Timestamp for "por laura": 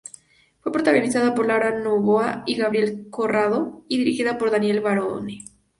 1.35-1.77